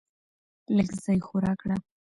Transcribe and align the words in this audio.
لږ 0.75 0.89
ځای 1.03 1.19
خو 1.25 1.35
راکړه. 1.45 1.75